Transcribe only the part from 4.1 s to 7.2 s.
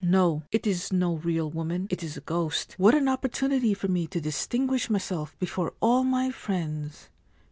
distinguish myself before all my friends